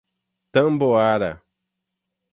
[0.53, 1.31] Tamboara